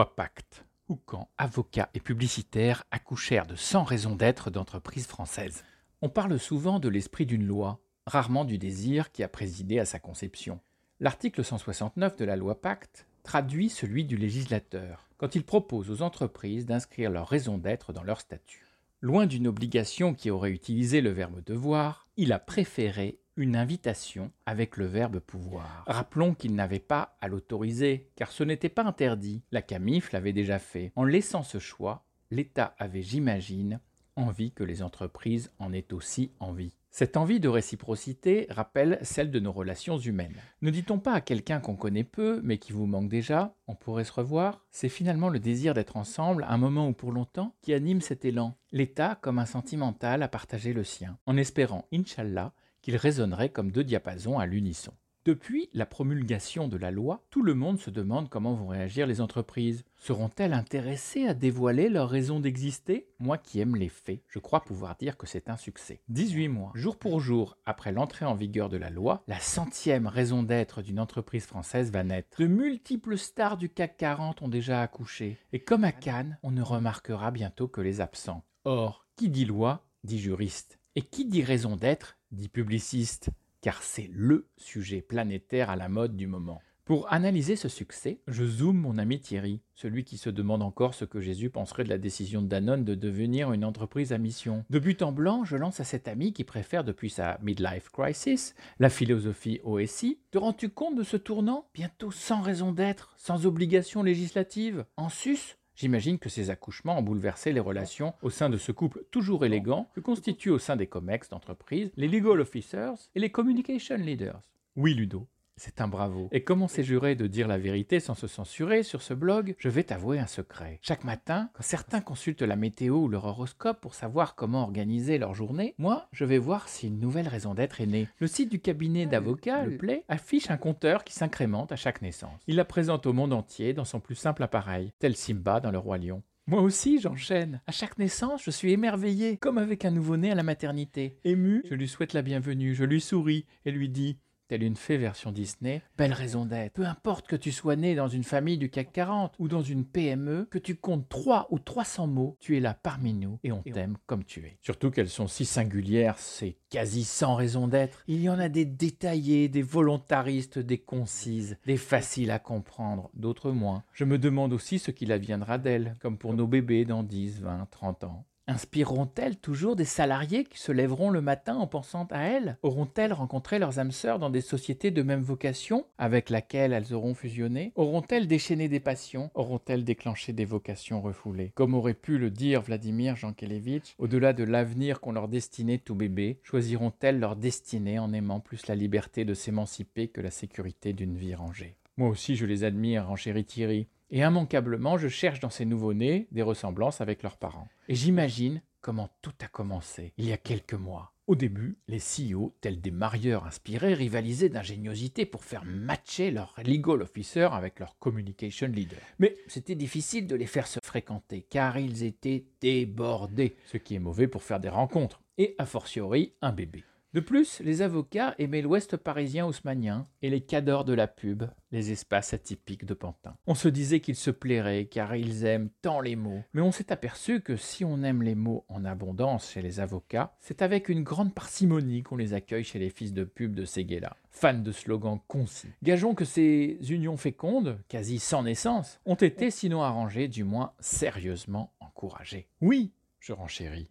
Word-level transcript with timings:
loi 0.00 0.16
Pacte, 0.16 0.64
ou 0.88 0.96
quand 0.96 1.28
avocats 1.36 1.90
et 1.92 2.00
publicitaires 2.00 2.84
accouchèrent 2.90 3.44
de 3.44 3.54
100 3.54 3.84
raisons 3.84 4.16
d'être 4.16 4.50
d'entreprises 4.50 5.06
françaises. 5.06 5.62
On 6.00 6.08
parle 6.08 6.38
souvent 6.38 6.78
de 6.78 6.88
l'esprit 6.88 7.26
d'une 7.26 7.46
loi, 7.46 7.82
rarement 8.06 8.46
du 8.46 8.56
désir 8.56 9.12
qui 9.12 9.22
a 9.22 9.28
présidé 9.28 9.78
à 9.78 9.84
sa 9.84 9.98
conception. 9.98 10.58
L'article 11.00 11.44
169 11.44 12.16
de 12.16 12.24
la 12.24 12.36
loi 12.36 12.62
Pacte 12.62 13.06
traduit 13.24 13.68
celui 13.68 14.06
du 14.06 14.16
législateur 14.16 15.10
quand 15.18 15.34
il 15.34 15.44
propose 15.44 15.90
aux 15.90 16.00
entreprises 16.00 16.64
d'inscrire 16.64 17.10
leur 17.10 17.28
raison 17.28 17.58
d'être 17.58 17.92
dans 17.92 18.02
leur 18.02 18.22
statut. 18.22 18.64
Loin 19.02 19.26
d'une 19.26 19.48
obligation 19.48 20.14
qui 20.14 20.30
aurait 20.30 20.50
utilisé 20.50 21.02
le 21.02 21.10
verbe 21.10 21.44
devoir, 21.44 22.08
il 22.16 22.32
a 22.32 22.38
préféré 22.38 23.19
une 23.40 23.56
invitation 23.56 24.30
avec 24.44 24.76
le 24.76 24.84
verbe 24.84 25.18
pouvoir. 25.18 25.84
Rappelons 25.86 26.34
qu'il 26.34 26.54
n'avait 26.54 26.78
pas 26.78 27.16
à 27.20 27.28
l'autoriser, 27.28 28.10
car 28.14 28.30
ce 28.30 28.44
n'était 28.44 28.68
pas 28.68 28.84
interdit. 28.84 29.42
La 29.50 29.62
CAMIF 29.62 30.12
l'avait 30.12 30.34
déjà 30.34 30.58
fait. 30.58 30.92
En 30.94 31.04
laissant 31.04 31.42
ce 31.42 31.58
choix, 31.58 32.04
l'État 32.30 32.74
avait, 32.78 33.02
j'imagine, 33.02 33.80
envie 34.14 34.52
que 34.52 34.62
les 34.62 34.82
entreprises 34.82 35.50
en 35.58 35.72
aient 35.72 35.92
aussi 35.94 36.32
envie. 36.38 36.76
Cette 36.90 37.16
envie 37.16 37.40
de 37.40 37.48
réciprocité 37.48 38.46
rappelle 38.50 38.98
celle 39.02 39.30
de 39.30 39.40
nos 39.40 39.52
relations 39.52 39.96
humaines. 39.96 40.36
Ne 40.60 40.70
dit-on 40.70 40.98
pas 40.98 41.12
à 41.14 41.20
quelqu'un 41.20 41.60
qu'on 41.60 41.76
connaît 41.76 42.04
peu, 42.04 42.40
mais 42.42 42.58
qui 42.58 42.72
vous 42.72 42.86
manque 42.86 43.08
déjà, 43.08 43.54
on 43.68 43.76
pourrait 43.76 44.04
se 44.04 44.12
revoir? 44.12 44.66
C'est 44.70 44.88
finalement 44.88 45.28
le 45.28 45.38
désir 45.38 45.72
d'être 45.72 45.96
ensemble, 45.96 46.44
un 46.48 46.58
moment 46.58 46.88
ou 46.88 46.92
pour 46.92 47.12
longtemps, 47.12 47.54
qui 47.62 47.72
anime 47.72 48.00
cet 48.00 48.24
élan. 48.24 48.56
L'État, 48.72 49.14
comme 49.14 49.38
un 49.38 49.46
sentimental, 49.46 50.22
a 50.22 50.28
partagé 50.28 50.72
le 50.72 50.84
sien, 50.84 51.16
en 51.26 51.36
espérant, 51.36 51.86
inshallah, 51.92 52.52
qu'il 52.82 52.96
résonnerait 52.96 53.50
comme 53.50 53.70
deux 53.70 53.84
diapasons 53.84 54.38
à 54.38 54.46
l'unisson. 54.46 54.92
Depuis 55.26 55.68
la 55.74 55.84
promulgation 55.84 56.66
de 56.66 56.78
la 56.78 56.90
loi, 56.90 57.22
tout 57.28 57.42
le 57.42 57.52
monde 57.52 57.78
se 57.78 57.90
demande 57.90 58.30
comment 58.30 58.54
vont 58.54 58.68
réagir 58.68 59.06
les 59.06 59.20
entreprises. 59.20 59.84
Seront-elles 59.98 60.54
intéressées 60.54 61.26
à 61.26 61.34
dévoiler 61.34 61.90
leur 61.90 62.08
raison 62.08 62.40
d'exister? 62.40 63.06
Moi 63.18 63.36
qui 63.36 63.60
aime 63.60 63.76
les 63.76 63.90
faits, 63.90 64.22
je 64.28 64.38
crois 64.38 64.64
pouvoir 64.64 64.96
dire 64.96 65.18
que 65.18 65.26
c'est 65.26 65.50
un 65.50 65.58
succès. 65.58 66.00
18 66.08 66.48
mois, 66.48 66.72
jour 66.74 66.96
pour 66.96 67.20
jour, 67.20 67.58
après 67.66 67.92
l'entrée 67.92 68.24
en 68.24 68.34
vigueur 68.34 68.70
de 68.70 68.78
la 68.78 68.88
loi, 68.88 69.22
la 69.28 69.40
centième 69.40 70.06
raison 70.06 70.42
d'être 70.42 70.80
d'une 70.80 70.98
entreprise 70.98 71.44
française 71.44 71.92
va 71.92 72.02
naître. 72.02 72.40
De 72.40 72.46
multiples 72.46 73.18
stars 73.18 73.58
du 73.58 73.68
CAC 73.68 73.98
40 73.98 74.40
ont 74.40 74.48
déjà 74.48 74.80
accouché. 74.80 75.36
Et 75.52 75.60
comme 75.60 75.84
à 75.84 75.92
Cannes, 75.92 76.38
on 76.42 76.50
ne 76.50 76.62
remarquera 76.62 77.30
bientôt 77.30 77.68
que 77.68 77.82
les 77.82 78.00
absents. 78.00 78.42
Or, 78.64 79.06
qui 79.16 79.28
dit 79.28 79.44
loi, 79.44 79.86
dit 80.02 80.18
juriste. 80.18 80.78
Et 80.96 81.02
qui 81.02 81.26
dit 81.26 81.44
raison 81.44 81.76
d'être, 81.76 82.16
dit 82.32 82.48
publiciste 82.48 83.30
car 83.60 83.82
c'est 83.82 84.10
LE 84.12 84.46
sujet 84.56 85.02
planétaire 85.02 85.70
à 85.70 85.76
la 85.76 85.88
mode 85.88 86.16
du 86.16 86.26
moment. 86.26 86.60
Pour 86.90 87.12
analyser 87.12 87.54
ce 87.54 87.68
succès, 87.68 88.20
je 88.26 88.44
zoome 88.44 88.78
mon 88.78 88.98
ami 88.98 89.20
Thierry, 89.20 89.60
celui 89.76 90.02
qui 90.02 90.18
se 90.18 90.28
demande 90.28 90.60
encore 90.60 90.94
ce 90.94 91.04
que 91.04 91.20
Jésus 91.20 91.48
penserait 91.48 91.84
de 91.84 91.88
la 91.88 91.98
décision 91.98 92.42
de 92.42 92.48
Danone 92.48 92.84
de 92.84 92.96
devenir 92.96 93.52
une 93.52 93.64
entreprise 93.64 94.12
à 94.12 94.18
mission. 94.18 94.64
De 94.70 94.80
but 94.80 95.02
en 95.02 95.12
blanc, 95.12 95.44
je 95.44 95.56
lance 95.56 95.78
à 95.78 95.84
cet 95.84 96.08
ami 96.08 96.32
qui 96.32 96.42
préfère 96.42 96.82
depuis 96.82 97.08
sa 97.08 97.38
midlife 97.42 97.90
crisis 97.90 98.56
la 98.80 98.90
philosophie 98.90 99.60
OSI. 99.62 100.18
Te 100.32 100.38
rends-tu 100.38 100.68
compte 100.68 100.96
de 100.96 101.04
ce 101.04 101.16
tournant? 101.16 101.68
Bientôt 101.74 102.10
sans 102.10 102.40
raison 102.40 102.72
d'être, 102.72 103.14
sans 103.18 103.46
obligation 103.46 104.02
législative, 104.02 104.84
en 104.96 105.10
sus 105.10 105.59
J'imagine 105.80 106.18
que 106.18 106.28
ces 106.28 106.50
accouchements 106.50 106.98
ont 106.98 107.02
bouleversé 107.02 107.54
les 107.54 107.58
relations 107.60 108.12
au 108.20 108.28
sein 108.28 108.50
de 108.50 108.58
ce 108.58 108.70
couple 108.70 109.02
toujours 109.10 109.46
élégant 109.46 109.88
que 109.94 110.00
constituent 110.00 110.50
au 110.50 110.58
sein 110.58 110.76
des 110.76 110.86
COMEX 110.86 111.30
d'entreprise 111.30 111.90
les 111.96 112.06
legal 112.06 112.38
officers 112.42 113.08
et 113.14 113.18
les 113.18 113.30
communication 113.30 113.96
leaders. 113.96 114.42
Oui, 114.76 114.92
Ludo, 114.92 115.26
c'est 115.60 115.82
un 115.82 115.88
bravo. 115.88 116.28
Et 116.32 116.42
comme 116.42 116.62
on 116.62 116.68
s'est 116.68 116.82
juré 116.82 117.14
de 117.14 117.26
dire 117.26 117.46
la 117.46 117.58
vérité 117.58 118.00
sans 118.00 118.14
se 118.14 118.26
censurer 118.26 118.82
sur 118.82 119.02
ce 119.02 119.12
blog, 119.12 119.54
je 119.58 119.68
vais 119.68 119.84
t'avouer 119.84 120.18
un 120.18 120.26
secret. 120.26 120.78
Chaque 120.80 121.04
matin, 121.04 121.50
quand 121.52 121.62
certains 121.62 122.00
consultent 122.00 122.40
la 122.40 122.56
météo 122.56 122.96
ou 122.96 123.08
leur 123.08 123.26
horoscope 123.26 123.78
pour 123.78 123.94
savoir 123.94 124.36
comment 124.36 124.62
organiser 124.62 125.18
leur 125.18 125.34
journée, 125.34 125.74
moi, 125.76 126.08
je 126.12 126.24
vais 126.24 126.38
voir 126.38 126.68
si 126.70 126.88
une 126.88 126.98
nouvelle 126.98 127.28
raison 127.28 127.52
d'être 127.52 127.82
est 127.82 127.86
née. 127.86 128.08
Le 128.20 128.26
site 128.26 128.50
du 128.50 128.58
cabinet 128.58 129.04
d'avocats, 129.04 129.64
le 129.64 129.76
Play, 129.76 130.04
affiche 130.08 130.50
un 130.50 130.56
compteur 130.56 131.04
qui 131.04 131.12
s'incrémente 131.12 131.72
à 131.72 131.76
chaque 131.76 132.00
naissance. 132.00 132.40
Il 132.46 132.56
la 132.56 132.64
présente 132.64 133.04
au 133.04 133.12
monde 133.12 133.34
entier 133.34 133.74
dans 133.74 133.84
son 133.84 134.00
plus 134.00 134.14
simple 134.14 134.42
appareil, 134.42 134.92
tel 134.98 135.14
Simba 135.14 135.60
dans 135.60 135.70
le 135.70 135.78
roi 135.78 135.98
lion. 135.98 136.22
Moi 136.46 136.62
aussi, 136.62 136.98
j'enchaîne. 136.98 137.60
À 137.66 137.72
chaque 137.72 137.98
naissance, 137.98 138.42
je 138.42 138.50
suis 138.50 138.72
émerveillé, 138.72 139.36
comme 139.36 139.58
avec 139.58 139.84
un 139.84 139.90
nouveau-né 139.90 140.32
à 140.32 140.34
la 140.34 140.42
maternité. 140.42 141.18
Ému, 141.24 141.62
je 141.68 141.74
lui 141.74 141.86
souhaite 141.86 142.14
la 142.14 142.22
bienvenue, 142.22 142.74
je 142.74 142.84
lui 142.84 143.00
souris 143.00 143.44
et 143.66 143.70
lui 143.70 143.88
dis 143.90 144.18
telle 144.50 144.64
une 144.64 144.74
fée 144.74 144.96
version 144.96 145.30
Disney, 145.30 145.80
belle 145.96 146.12
raison 146.12 146.44
d'être. 146.44 146.72
Peu 146.72 146.84
importe 146.84 147.28
que 147.28 147.36
tu 147.36 147.52
sois 147.52 147.76
né 147.76 147.94
dans 147.94 148.08
une 148.08 148.24
famille 148.24 148.58
du 148.58 148.68
CAC 148.68 148.90
40 148.92 149.34
ou 149.38 149.46
dans 149.46 149.62
une 149.62 149.84
PME, 149.84 150.48
que 150.50 150.58
tu 150.58 150.74
comptes 150.74 151.08
3 151.08 151.46
ou 151.50 151.60
300 151.60 152.08
mots, 152.08 152.36
tu 152.40 152.56
es 152.56 152.60
là 152.60 152.74
parmi 152.74 153.14
nous 153.14 153.38
et 153.44 153.52
on 153.52 153.62
t'aime 153.62 153.96
comme 154.06 154.24
tu 154.24 154.40
es. 154.40 154.58
Surtout 154.60 154.90
qu'elles 154.90 155.08
sont 155.08 155.28
si 155.28 155.44
singulières, 155.44 156.18
c'est 156.18 156.56
quasi 156.68 157.04
sans 157.04 157.36
raison 157.36 157.68
d'être. 157.68 158.02
Il 158.08 158.20
y 158.20 158.28
en 158.28 158.40
a 158.40 158.48
des 158.48 158.64
détaillées, 158.64 159.48
des 159.48 159.62
volontaristes, 159.62 160.58
des 160.58 160.78
concises, 160.78 161.56
des 161.64 161.76
faciles 161.76 162.32
à 162.32 162.40
comprendre, 162.40 163.08
d'autres 163.14 163.52
moins. 163.52 163.84
Je 163.92 164.04
me 164.04 164.18
demande 164.18 164.52
aussi 164.52 164.80
ce 164.80 164.90
qu'il 164.90 165.12
adviendra 165.12 165.58
d'elles, 165.58 165.94
comme 166.00 166.18
pour 166.18 166.34
nos 166.34 166.48
bébés 166.48 166.84
dans 166.84 167.04
10, 167.04 167.42
20, 167.42 167.68
30 167.70 168.02
ans. 168.02 168.26
Inspireront-elles 168.50 169.36
toujours 169.36 169.76
des 169.76 169.84
salariés 169.84 170.42
qui 170.42 170.58
se 170.58 170.72
lèveront 170.72 171.10
le 171.10 171.20
matin 171.20 171.54
en 171.54 171.68
pensant 171.68 172.08
à 172.10 172.24
elles 172.24 172.58
Auront-elles 172.64 173.12
rencontré 173.12 173.60
leurs 173.60 173.78
âmes 173.78 173.92
sœurs 173.92 174.18
dans 174.18 174.28
des 174.28 174.40
sociétés 174.40 174.90
de 174.90 175.02
même 175.02 175.20
vocation 175.20 175.86
avec 175.98 176.30
laquelle 176.30 176.72
elles 176.72 176.92
auront 176.92 177.14
fusionné? 177.14 177.70
Auront-elles 177.76 178.26
déchaîné 178.26 178.68
des 178.68 178.80
passions? 178.80 179.30
Auront-elles 179.34 179.84
déclenché 179.84 180.32
des 180.32 180.44
vocations 180.44 181.00
refoulées? 181.00 181.52
Comme 181.54 181.74
aurait 181.74 181.94
pu 181.94 182.18
le 182.18 182.30
dire 182.30 182.60
Vladimir 182.60 183.14
Jankelevitch, 183.14 183.94
au-delà 183.98 184.32
de 184.32 184.42
l'avenir 184.42 185.00
qu'on 185.00 185.12
leur 185.12 185.28
destinait 185.28 185.78
tout 185.78 185.94
bébé, 185.94 186.40
choisiront-elles 186.42 187.20
leur 187.20 187.36
destinée 187.36 188.00
en 188.00 188.12
aimant 188.12 188.40
plus 188.40 188.66
la 188.66 188.74
liberté 188.74 189.24
de 189.24 189.32
s'émanciper 189.32 190.08
que 190.08 190.20
la 190.20 190.32
sécurité 190.32 190.92
d'une 190.92 191.16
vie 191.16 191.36
rangée? 191.36 191.76
Moi 191.96 192.08
aussi 192.08 192.34
je 192.34 192.46
les 192.46 192.64
admire, 192.64 193.16
chéri 193.16 193.44
Thierry. 193.44 193.86
Et 194.10 194.20
immanquablement, 194.20 194.98
je 194.98 195.08
cherche 195.08 195.40
dans 195.40 195.50
ces 195.50 195.64
nouveau-nés 195.64 196.26
des 196.32 196.42
ressemblances 196.42 197.00
avec 197.00 197.22
leurs 197.22 197.36
parents. 197.36 197.68
Et 197.88 197.94
j'imagine 197.94 198.60
comment 198.80 199.08
tout 199.22 199.34
a 199.40 199.46
commencé 199.46 200.12
il 200.16 200.26
y 200.26 200.32
a 200.32 200.36
quelques 200.36 200.74
mois. 200.74 201.12
Au 201.28 201.36
début, 201.36 201.78
les 201.86 202.00
CEO, 202.00 202.56
tels 202.60 202.80
des 202.80 202.90
marieurs 202.90 203.46
inspirés, 203.46 203.94
rivalisaient 203.94 204.48
d'ingéniosité 204.48 205.26
pour 205.26 205.44
faire 205.44 205.64
matcher 205.64 206.32
leur 206.32 206.56
legal 206.64 207.02
officer 207.02 207.48
avec 207.52 207.78
leur 207.78 207.96
communication 208.00 208.66
leader. 208.66 208.98
Mais 209.20 209.36
c'était 209.46 209.76
difficile 209.76 210.26
de 210.26 210.34
les 210.34 210.46
faire 210.46 210.66
se 210.66 210.80
fréquenter, 210.82 211.46
car 211.48 211.78
ils 211.78 212.02
étaient 212.02 212.46
débordés, 212.60 213.54
ce 213.66 213.76
qui 213.76 213.94
est 213.94 214.00
mauvais 214.00 214.26
pour 214.26 214.42
faire 214.42 214.58
des 214.58 214.68
rencontres, 214.68 215.20
et 215.38 215.54
a 215.58 215.66
fortiori 215.66 216.32
un 216.42 216.50
bébé. 216.50 216.82
De 217.12 217.18
plus, 217.18 217.58
les 217.58 217.82
avocats 217.82 218.36
aimaient 218.38 218.62
l'ouest 218.62 218.96
parisien 218.96 219.44
haussmanien 219.44 220.06
et 220.22 220.30
les 220.30 220.42
cadors 220.42 220.84
de 220.84 220.92
la 220.92 221.08
pub, 221.08 221.42
les 221.72 221.90
espaces 221.90 222.34
atypiques 222.34 222.84
de 222.84 222.94
Pantin. 222.94 223.34
On 223.48 223.56
se 223.56 223.66
disait 223.66 223.98
qu'ils 223.98 224.14
se 224.14 224.30
plairaient 224.30 224.86
car 224.86 225.16
ils 225.16 225.44
aiment 225.44 225.70
tant 225.82 226.00
les 226.00 226.14
mots. 226.14 226.44
Mais 226.52 226.60
on 226.60 226.70
s'est 226.70 226.92
aperçu 226.92 227.40
que 227.40 227.56
si 227.56 227.84
on 227.84 228.04
aime 228.04 228.22
les 228.22 228.36
mots 228.36 228.64
en 228.68 228.84
abondance 228.84 229.50
chez 229.50 229.60
les 229.60 229.80
avocats, 229.80 230.36
c'est 230.38 230.62
avec 230.62 230.88
une 230.88 231.02
grande 231.02 231.34
parcimonie 231.34 232.04
qu'on 232.04 232.16
les 232.16 232.32
accueille 232.32 232.62
chez 232.62 232.78
les 232.78 232.90
fils 232.90 233.12
de 233.12 233.24
pub 233.24 233.56
de 233.56 233.64
Séguéla, 233.64 234.16
fans 234.30 234.54
de 234.54 234.70
slogans 234.70 235.18
concis. 235.26 235.72
Gageons 235.82 236.14
que 236.14 236.24
ces 236.24 236.78
unions 236.90 237.16
fécondes, 237.16 237.80
quasi 237.88 238.20
sans 238.20 238.44
naissance, 238.44 239.00
ont 239.04 239.16
été 239.16 239.50
sinon 239.50 239.82
arrangées, 239.82 240.28
du 240.28 240.44
moins 240.44 240.74
sérieusement 240.78 241.72
encouragées. 241.80 242.46
Oui, 242.60 242.92
je 243.18 243.32
renchéris. 243.32 243.90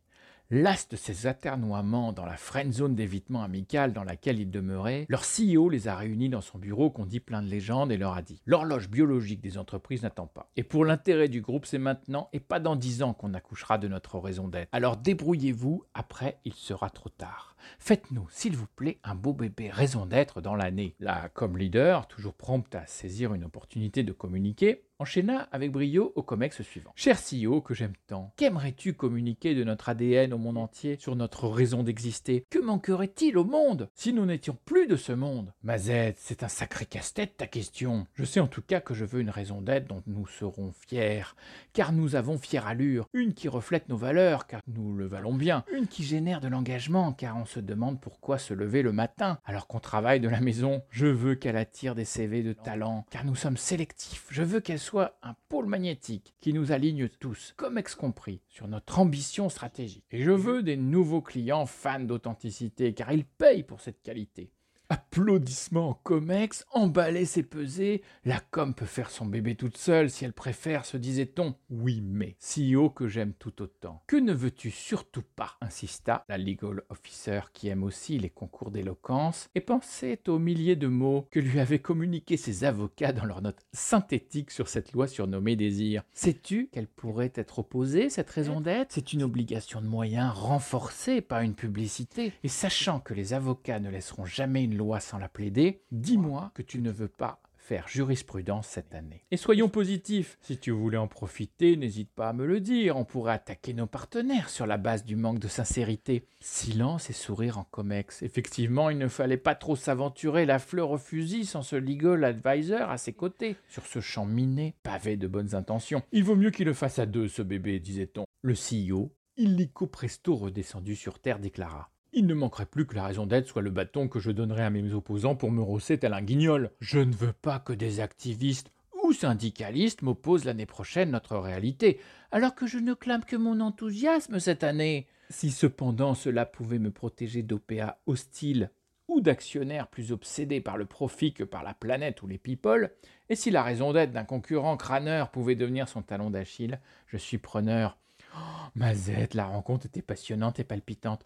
Las 0.51 0.90
de 0.90 0.96
ces 0.96 1.28
aternoiements 1.28 2.12
dans 2.12 2.25
la 2.25 2.36
friend 2.36 2.74
zone 2.74 2.96
d'évitement 2.96 3.44
amical 3.44 3.94
dans 3.94 4.04
laquelle 4.04 4.40
ils 4.40 4.50
demeuraient, 4.50 5.06
leur 5.07 5.22
CEO 5.22 5.69
les 5.69 5.88
a 5.88 5.96
réunis 5.96 6.30
dans 6.30 6.42
son 6.42 6.57
bureau 6.57 6.90
qu'on 6.90 7.06
dit 7.06 7.19
plein 7.19 7.44
de 7.44 7.48
légendes 7.48 7.92
et 7.92 7.98
leur 7.98 8.16
a 8.16 8.24
dit 8.24 8.42
L'horloge 8.48 8.90
biologique 8.90 9.42
des 9.42 9.60
entreprises 9.60 10.01
n'attend 10.01 10.25
pas. 10.25 10.50
Et 10.57 10.63
pour 10.63 10.86
l'intérêt 10.86 11.28
du 11.28 11.42
groupe, 11.42 11.68
c'est 11.68 11.78
maintenant 11.78 12.30
et 12.34 12.40
pas 12.40 12.60
dans 12.60 12.75
dix 12.75 13.04
ans 13.04 13.13
qu'on 13.13 13.36
accouchera 13.36 13.78
de 13.78 13.88
notre 13.88 14.18
raison 14.18 14.48
d'être. 14.48 14.69
Alors 14.72 14.98
débrouillez-vous, 14.98 15.84
après 15.94 16.40
il 16.46 16.54
sera 16.54 16.90
trop 16.90 17.10
tard. 17.10 17.56
Faites-nous, 17.78 18.28
s'il 18.31 18.56
vous 18.56 18.68
plaît, 18.75 18.98
un 19.04 19.13
beau 19.13 19.34
bébé 19.34 19.69
raison 19.69 20.07
d'être 20.07 20.42
dans 20.42 20.56
l'année. 20.56 20.95
Là, 21.00 21.30
comme 21.30 21.57
leader, 21.57 22.07
toujours 22.07 22.34
prompte 22.34 22.74
à 22.74 22.88
saisir 22.88 23.36
une 23.36 23.44
opportunité 23.44 24.02
de 24.02 24.13
communiquer, 24.13 24.86
enchaîna 25.00 25.48
avec 25.52 25.72
brio 25.72 26.12
au 26.16 26.24
COMEX 26.24 26.62
suivant. 26.62 26.92
Cher 26.95 27.18
CEO 27.18 27.62
que 27.62 27.74
j'aime 27.74 27.94
tant, 28.07 28.34
qu'aimerais-tu 28.36 28.94
communiquer 28.94 29.56
de 29.56 29.63
notre 29.63 29.90
ADN 29.90 30.34
monde 30.40 30.58
entier 30.58 30.98
sur 31.00 31.16
notre 31.16 31.48
raison 31.48 31.84
d'exister 31.84 32.46
Que 32.50 32.60
manquerait-il 32.60 33.38
au 33.38 33.46
monde 33.46 33.90
si 33.94 34.14
nous 34.14 34.26
n'étions 34.26 34.58
plus 34.66 34.88
de 34.88 34.96
ce 34.96 35.12
monde? 35.12 35.54
Mazette, 35.64 36.18
c'est 36.20 36.44
un 36.44 36.48
sacré 36.48 36.86
casse-tête 36.86 37.38
ta 37.38 37.48
question. 37.48 38.08
Je 38.14 38.26
sais 38.26 38.40
en 38.40 38.48
tout 38.48 38.62
cas 38.62 38.80
que 38.80 38.94
je 38.94 39.06
veux 39.06 39.22
une 39.22 39.30
raison 39.30 39.62
d'être 39.62 39.88
dont 39.88 40.04
nous 40.08 40.28
serons 40.28 40.72
fiers, 40.72 41.36
car 41.74 41.92
nous 41.92 42.16
avons 42.16 42.38
fière 42.38 42.68
allure, 42.68 43.08
une 43.14 43.34
qui 43.34 43.48
reflète 43.48 43.90
nos 43.90 43.98
valeurs, 43.98 44.48
car 44.48 44.62
nous 44.68 44.96
le 44.96 45.06
valons 45.06 45.36
bien, 45.36 45.64
une 45.72 45.88
qui 45.88 46.04
génère 46.04 46.42
de 46.42 46.48
l'engagement, 46.48 47.14
car 47.14 47.38
on 47.38 47.46
se 47.46 47.60
demande 47.60 48.00
pourquoi 48.00 48.38
se 48.38 48.54
lever 48.54 48.82
le 48.82 48.92
matin 48.92 49.40
alors 49.46 49.68
qu'on 49.68 49.80
travaille 49.80 50.20
de 50.20 50.30
la 50.30 50.40
maison. 50.40 50.82
Je 50.90 51.08
veux 51.08 51.36
qu'elle 51.36 51.58
attire 51.58 51.96
des 51.96 52.06
CV 52.06 52.44
de 52.44 52.54
talent, 52.54 53.06
car 53.10 53.26
nous 53.26 53.36
sommes 53.36 53.58
sélectifs. 53.58 54.26
Je 54.30 54.44
veux 54.44 54.60
qu'elle 54.60 54.80
soit 54.80 55.18
un 55.22 55.36
pôle 55.50 55.66
magnétique 55.66 56.34
qui 56.42 56.54
nous 56.54 56.72
aligne 56.72 57.10
tous, 57.20 57.54
COMEX 57.58 57.96
compris, 57.96 58.42
sur 58.50 58.68
notre 58.68 59.00
ambition 59.00 59.50
stratégique. 59.50 60.06
Et 60.12 60.24
je 60.24 60.29
veux 60.31 60.64
des 60.64 60.78
nouveaux 60.78 61.22
clients 61.22 61.66
fans 61.66 62.00
d'authenticité, 62.00 62.94
car 62.94 63.12
ils 63.12 63.26
payent 63.26 63.64
pour 63.64 63.81
cette 63.81 64.02
qualité. 64.02 64.52
Applaudissements 64.92 66.00
Comex, 66.02 66.66
emballer 66.74 67.26
c'est 67.26 67.44
peser, 67.44 68.02
la 68.26 68.40
com 68.40 68.74
peut 68.74 68.88
faire 68.88 69.12
son 69.12 69.28
bébé 69.28 69.54
toute 69.54 69.78
seule 69.78 70.10
si 70.10 70.26
elle 70.26 70.34
préfère, 70.34 70.84
se 70.84 70.98
disait-on. 70.98 71.54
Oui, 71.70 72.02
mais, 72.02 72.36
CEO 72.40 72.90
que 72.90 73.08
j'aime 73.08 73.34
tout 73.34 73.62
autant. 73.62 74.02
Que 74.08 74.16
ne 74.16 74.34
veux-tu 74.34 74.72
surtout 74.72 75.22
pas? 75.36 75.58
insista 75.62 76.26
la 76.28 76.40
legal 76.40 76.82
officer 76.90 77.42
qui 77.54 77.68
aime 77.68 77.84
aussi 77.84 78.18
les 78.18 78.32
concours 78.32 78.72
d'éloquence 78.72 79.50
et 79.54 79.62
pensait 79.62 80.28
aux 80.28 80.40
milliers 80.40 80.76
de 80.76 80.88
mots 80.88 81.28
que 81.30 81.40
lui 81.40 81.60
avaient 81.60 81.78
communiqués 81.78 82.38
ses 82.38 82.64
avocats 82.64 83.14
dans 83.14 83.26
leurs 83.26 83.44
notes 83.44 83.68
synthétiques 83.72 84.50
sur 84.50 84.70
cette 84.70 84.94
loi 84.94 85.08
surnommée 85.08 85.56
désir. 85.56 86.02
Sais-tu 86.14 86.68
qu'elle 86.72 86.88
pourrait 86.88 87.34
être 87.36 87.60
opposée, 87.60 88.10
cette 88.10 88.32
raison 88.32 88.60
d'être? 88.60 88.92
C'est 88.92 89.14
une 89.14 89.22
obligation 89.22 89.82
de 89.82 89.88
moyens 89.88 90.34
renforcée, 90.34 91.22
par 91.22 91.42
une 91.42 91.54
publicité. 91.54 92.34
Et 92.44 92.48
sachant 92.48 93.00
que 93.00 93.14
les 93.14 93.34
avocats 93.34 93.80
ne 93.80 93.92
laisseront 93.92 94.26
jamais 94.26 94.64
une 94.64 94.79
loi 94.80 95.00
sans 95.00 95.20
la 95.20 95.30
plaider, 95.30 95.84
dis-moi 95.92 96.52
que 96.56 96.64
tu 96.64 96.81
ne 96.81 96.90
veux 96.90 97.08
pas 97.08 97.40
faire 97.70 97.88
jurisprudence 97.88 98.66
cette 98.66 98.96
année. 98.96 99.26
Et 99.30 99.38
soyons 99.38 99.70
positifs, 99.70 100.40
si 100.42 100.58
tu 100.58 100.72
voulais 100.72 100.98
en 100.98 101.08
profiter, 101.08 101.78
n'hésite 101.78 102.10
pas 102.10 102.30
à 102.30 102.34
me 102.34 102.48
le 102.48 102.62
dire, 102.62 102.98
on 102.98 103.06
pourrait 103.06 103.34
attaquer 103.34 103.76
nos 103.76 103.86
partenaires 103.86 104.50
sur 104.50 104.66
la 104.66 104.78
base 104.78 105.06
du 105.06 105.16
manque 105.16 105.38
de 105.38 105.48
sincérité. 105.48 106.26
Silence 106.40 107.12
et 107.12 107.14
sourire 107.14 107.60
en 107.60 107.66
comex. 107.66 108.24
Effectivement, 108.24 108.90
il 108.90 108.98
ne 108.98 109.08
fallait 109.08 109.38
pas 109.38 109.54
trop 109.54 109.76
s'aventurer 109.76 110.48
la 110.48 110.58
fleur 110.58 110.90
au 110.90 110.98
fusil 110.98 111.46
sans 111.46 111.62
ce 111.62 111.76
legal 111.76 112.24
advisor 112.24 112.90
à 112.90 112.98
ses 112.98 113.14
côtés, 113.14 113.56
sur 113.68 113.86
ce 113.86 114.00
champ 114.00 114.26
miné, 114.26 114.74
pavé 114.81 115.16
de 115.16 115.28
bonnes 115.28 115.54
intentions. 115.54 116.02
Il 116.12 116.24
vaut 116.24 116.36
mieux 116.36 116.50
qu'il 116.50 116.66
le 116.66 116.74
fasse 116.74 116.98
à 116.98 117.06
deux, 117.06 117.28
ce 117.28 117.44
bébé, 117.44 117.80
disait-on. 117.80 118.26
Le 118.42 118.54
CEO, 118.56 119.12
illico 119.38 119.86
presto 119.86 120.36
redescendu 120.36 120.96
sur 120.96 121.20
terre, 121.20 121.38
déclara. 121.38 121.92
Il 122.12 122.26
ne 122.26 122.34
manquerait 122.34 122.66
plus 122.66 122.88
que 122.88 122.96
la 122.96 123.06
raison 123.06 123.28
d'être 123.28 123.48
soit 123.48 123.62
le 123.62 123.70
bâton 123.70 124.08
que 124.08 124.20
je 124.20 124.32
donnerai 124.32 124.64
à 124.64 124.70
mes 124.70 124.94
opposants 124.94 125.36
pour 125.36 125.52
me 125.52 125.62
rosser 125.62 125.98
tel 126.00 126.14
un 126.14 126.22
guignol. 126.22 126.72
Je 126.80 127.00
ne 127.00 127.14
veux 127.14 127.34
pas 127.34 127.60
que 127.60 127.74
des 127.74 128.00
activistes 128.00 128.72
ou 129.04 129.14
syndicalistes 129.14 130.02
m'opposent 130.02 130.46
l'année 130.46 130.66
prochaine 130.66 131.12
notre 131.12 131.38
réalité, 131.38 132.00
alors 132.32 132.56
que 132.56 132.68
je 132.68 132.80
ne 132.80 132.94
clame 132.94 133.24
que 133.24 133.36
mon 133.36 133.60
enthousiasme 133.60 134.40
cette 134.40 134.64
année. 134.64 135.08
Si 135.30 135.52
cependant 135.52 136.16
cela 136.16 136.46
pouvait 136.46 136.80
me 136.80 136.92
protéger 136.92 137.44
d'OPA 137.44 138.00
hostiles 138.08 138.72
ou 139.08 139.22
d'actionnaires 139.22 139.88
plus 139.88 140.12
obsédés 140.12 140.62
par 140.62 140.78
le 140.78 140.86
profit 140.86 141.34
que 141.34 141.44
par 141.44 141.64
la 141.64 141.74
planète 141.74 142.22
ou 142.24 142.28
les 142.28 142.38
people, 142.38 142.92
et 143.30 143.36
si 143.36 143.52
la 143.52 143.64
raison 143.64 143.94
d'être 143.94 144.12
d'un 144.12 144.24
concurrent 144.24 144.78
crâneur 144.78 145.30
pouvait 145.30 145.56
devenir 145.56 145.88
son 145.88 146.02
talon 146.02 146.32
d'Achille, 146.32 146.80
je 147.08 147.18
suis 147.18 147.38
preneur. 147.38 147.98
Oh, 148.36 148.40
Mazette, 148.76 149.34
la 149.34 149.46
rencontre 149.46 149.86
était 149.86 150.02
passionnante 150.02 150.60
et 150.60 150.64
palpitante. 150.64 151.26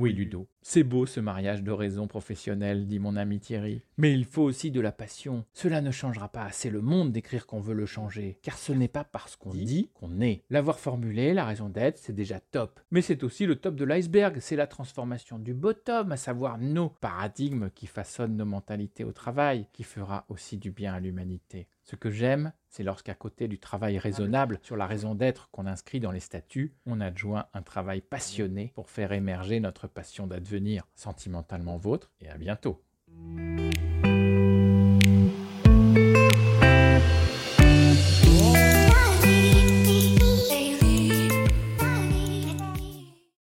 Oui, 0.00 0.14
Ludo, 0.14 0.48
c'est 0.62 0.84
beau 0.84 1.06
ce 1.06 1.20
mariage 1.20 1.62
d'oraison 1.62 2.06
professionnelle, 2.06 2.86
dit 2.86 2.98
mon 2.98 3.16
ami 3.16 3.40
Thierry. 3.40 3.82
Mais 3.96 4.12
il 4.12 4.24
faut 4.24 4.42
aussi 4.42 4.70
de 4.70 4.80
la 4.80 4.92
passion. 4.92 5.44
Cela 5.52 5.80
ne 5.80 5.90
changera 5.90 6.28
pas 6.28 6.44
assez 6.44 6.70
le 6.70 6.80
monde 6.80 7.12
d'écrire 7.12 7.46
qu'on 7.46 7.60
veut 7.60 7.74
le 7.74 7.86
changer, 7.86 8.38
car 8.42 8.58
ce 8.58 8.72
n'est 8.72 8.88
pas 8.88 9.04
parce 9.04 9.36
qu'on 9.36 9.54
dit 9.54 9.90
qu'on 9.94 10.20
est. 10.20 10.42
L'avoir 10.50 10.78
formulé, 10.78 11.34
la 11.34 11.44
raison 11.44 11.68
d'être, 11.68 11.98
c'est 11.98 12.12
déjà 12.12 12.40
top. 12.40 12.80
Mais 12.90 13.02
c'est 13.02 13.24
aussi 13.24 13.46
le 13.46 13.56
top 13.56 13.74
de 13.74 13.84
l'iceberg, 13.84 14.38
c'est 14.40 14.56
la 14.56 14.66
transformation 14.66 15.38
du 15.38 15.54
bottom, 15.54 16.12
à 16.12 16.16
savoir 16.16 16.58
nos 16.58 16.88
paradigmes 16.88 17.70
qui 17.74 17.86
façonnent 17.86 18.36
nos 18.36 18.44
mentalités 18.44 19.04
au 19.04 19.12
travail, 19.12 19.66
qui 19.72 19.82
fera 19.82 20.24
aussi 20.28 20.58
du 20.58 20.70
bien 20.70 20.94
à 20.94 21.00
l'humanité. 21.00 21.68
Ce 21.90 21.96
que 21.96 22.10
j'aime, 22.10 22.52
c'est 22.68 22.84
lorsqu'à 22.84 23.14
côté 23.14 23.48
du 23.48 23.58
travail 23.58 23.98
raisonnable 23.98 24.60
sur 24.62 24.76
la 24.76 24.86
raison 24.86 25.16
d'être 25.16 25.50
qu'on 25.50 25.66
inscrit 25.66 25.98
dans 25.98 26.12
les 26.12 26.20
statuts, 26.20 26.72
on 26.86 27.00
adjoint 27.00 27.46
un 27.52 27.62
travail 27.62 28.00
passionné 28.00 28.70
pour 28.76 28.90
faire 28.90 29.10
émerger 29.10 29.58
notre 29.58 29.88
passion 29.88 30.28
d'advenir, 30.28 30.49
sentimentalement 30.94 31.76
vôtre 31.76 32.12
et 32.20 32.28
à 32.28 32.36
bientôt. 32.36 32.82